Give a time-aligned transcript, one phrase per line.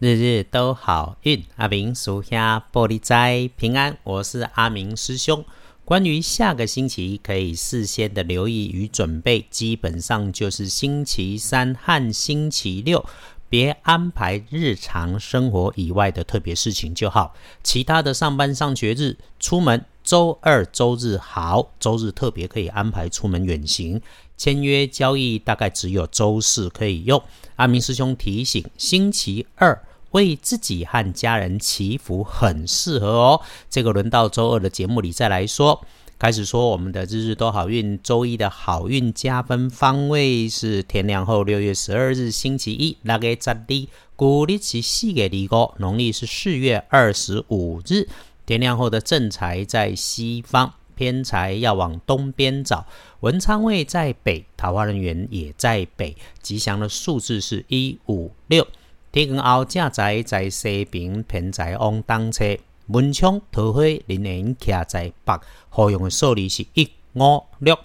[0.00, 3.98] 日日都好运，阿明属下玻璃斋平安。
[4.04, 5.44] 我是阿明师兄。
[5.84, 13.04] 关于下个星期可以事先的留意与准备，基本上就是星期三和星期六，
[13.48, 17.34] 别安排日常生活以外的特别事情就好。
[17.64, 24.00] 其他的上班上学日、出门，周二、周日好，周日特别可以安排出门远行。
[24.36, 27.20] 签约交易大概只有周四可以用。
[27.56, 29.82] 阿明师兄提醒，星期二。
[30.10, 33.40] 为自己和家人祈福很适合哦。
[33.68, 35.84] 这个轮到周二的节目里再来说。
[36.18, 43.86] 开始说我们的日日都好运，周一的好运加分方位是天亮后六月十二日星期一，那个十日，
[44.16, 48.08] 古历是四月二五，农历是四月二十五日。
[48.44, 52.84] 天亮后的正财在西方，偏财要往东边找。
[53.20, 56.16] 文昌位在北，桃花人员也在北。
[56.42, 58.66] 吉祥的数字是一五六。
[59.10, 62.56] 天光后，正在在西平平在往东车。
[62.86, 65.38] 门窗桃花仍然徛在北，
[65.70, 67.78] 可用的数字是一五六。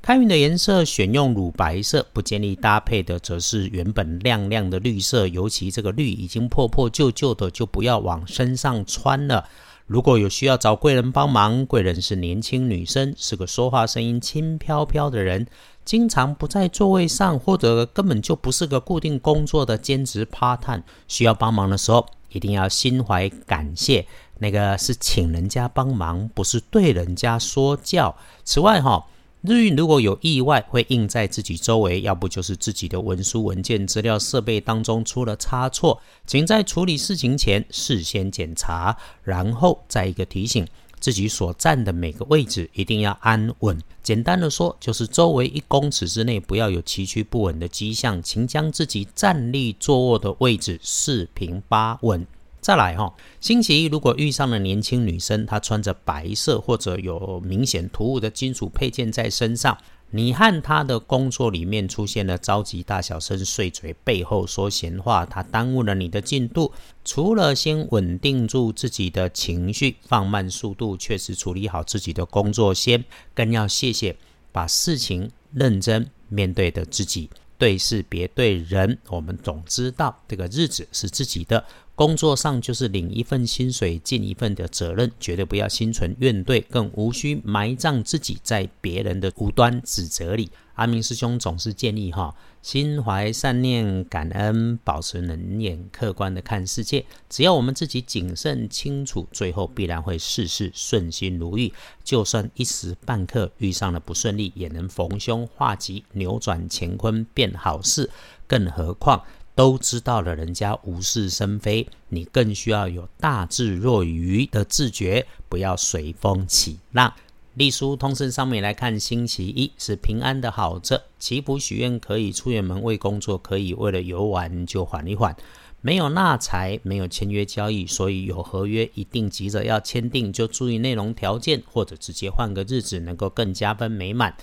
[0.00, 9.48] 开运的颜色选用乳白色，不建议搭配的则是原本亮亮的绿色，尤其这个绿已经破破旧旧的，就不要往身上穿了。
[9.86, 15.46] 如果有需要找贵人帮忙，贵人是年轻女生，是个说话声音轻飘飘的人。
[15.84, 24.04] 经常不在座位上，或者根本就不是个固定工作的兼职 part time，需要帮忙的时候，一定要心怀感谢。
[24.38, 28.16] 那个是请人家帮忙，不是对人家说教。
[28.42, 29.06] 此外，哈，
[29.46, 40.66] 日运如果有意外，会印在自己周围，要不就是自己的文书、文件、资料、设备当中出了差错，请在处理事情前事先检查，然后再一个提醒。
[40.98, 43.78] 自己所站的每个位置一定要安稳。
[44.02, 52.26] 简单的说，就是周围一公尺之内不要有崎岖不稳的迹象，请将自己站立坐卧的位置四平八稳。
[52.66, 59.78] 再来哈，星期一如果遇上了年轻女生，她穿着白色或者有明显突兀的金属配件在身上。
[60.10, 66.72] 你和他的工作里面出现了着急、大小声、碎嘴、背后说闲话，他耽误了你的进度。
[67.04, 74.16] 除了先稳定住自己的情绪，放慢速度，确实处理好自己的工作先，更要谢谢
[74.50, 77.30] 把事情认真面对的自己。
[77.58, 81.64] 对事别对人，我们总知道这个日子是自己的。
[81.96, 90.50] 工作上就是领一份薪水，尽一份的责任，绝对不要心存怨怼，更无需埋葬自己在别人的无端指责里。
[90.74, 97.02] 阿明师兄总是建议哈，心怀善念、感恩，保持冷眼客观的看世界。
[97.30, 101.72] 只要我们自己谨慎清楚，最后必然会事事顺心如意。
[102.04, 108.10] 就算一时半刻遇上了不顺利，也能逢凶化吉，扭转乾坤变好事。
[108.46, 109.22] 更何况。
[109.56, 117.12] 都知道了，人家无事生非，你更需要有大智若愚的自觉，不要随风起浪。
[117.54, 125.34] 隶书通胜上面来看，星期一是平安的好者，祈福许愿可以出远门，为工作可以，为了游玩就缓一缓。
[125.80, 134.36] 没有纳财，没有签约交易，所以有合约一定急着要签订，就注意内容条件，或者直接换个日子，能够更加分美满。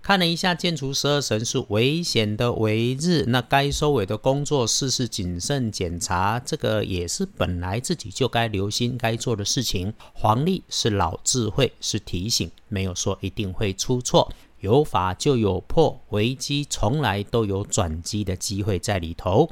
[0.00, 9.92] 看了一下，建除十二神是危险的为日，那该收尾的工作事是谨慎检查，这个也是本来自己就该留心该做的事情。
[10.14, 19.50] 黄历是老智慧，是提醒，没有说一定会出错，有法就有破，危机从来都有转机的机会在里头。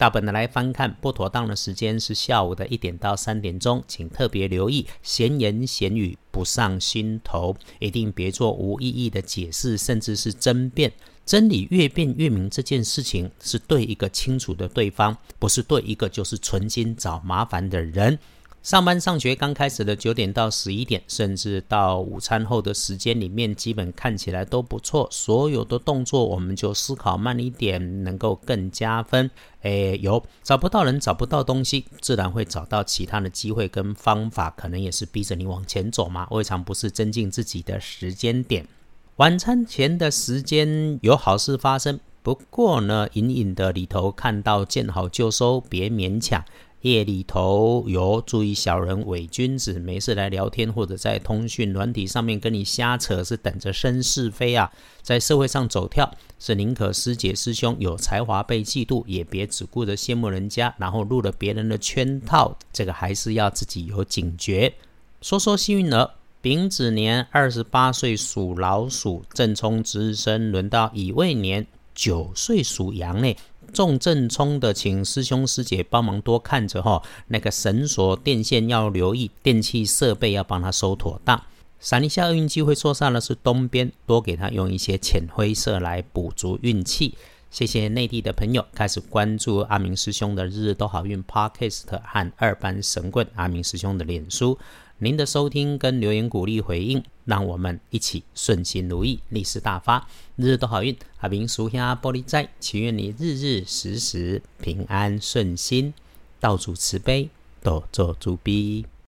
[0.00, 10.90] 大本的来翻看，不妥当的时间是下午的一点到三点钟，请特别留意闲言闲语不上心头，一定别做无意义的解释，甚至是争辩。
[11.26, 18.18] 真理越辩越明，这件事情是对一个清楚的对方，不是对一个就是存心找麻烦的人。
[18.62, 25.08] 上班上学刚开始的九点到十一点，甚至到午餐后的时间里面，基本看起来都不错。
[25.10, 29.30] 所有的动作，我们就思考慢一点，能够更加分。
[29.62, 36.28] 诶，有找不到人，找不到东西，自然会找到其他的机会跟方法，可能也是逼着你往前走嘛。
[36.30, 38.68] 未尝不是增进自己的时间点。
[39.16, 46.44] 晚餐前的时间有好事发生，不过呢，隐隐的里头看到见好就收，别勉强。
[46.82, 54.72] 夜里头有注意小人伪君子，没事来聊天或者在通讯软体上面跟你瞎扯，是等着生是非啊！
[55.02, 62.56] 在社会上走跳，是宁可师姐师兄有才华被嫉妒，也别只顾着羡慕人家，然后入了别人的圈套。
[62.72, 64.72] 这个还是要自己有警觉。
[65.20, 66.10] 说说幸运儿，
[66.40, 73.36] 丙子年二十八岁属老鼠，正冲值日生，轮到乙未年九岁属羊呢。
[73.72, 77.02] 重正冲的，请师兄师姐帮忙多看着哈。
[77.28, 81.42] 那个绳索、电线要留意，电器设备要帮他收妥当。
[81.78, 87.14] 闪一下运气会错煞的是东边，多给他用一些浅灰色来补足运气。
[87.50, 92.00] 谢谢内地的朋友开始关注阿明师兄的日日都好运 Podcast 和
[92.36, 94.56] 二班神棍阿明师兄的脸书。
[95.02, 100.06] 您的收听跟留言鼓励回应，让我们一起顺心如意，利市大发，
[100.36, 100.94] 日日都好运。
[101.20, 105.94] 阿明属下玻璃斋，祈愿你日日时时平安顺心，
[106.38, 107.30] 道主慈悲，
[107.62, 108.84] 多做主逼。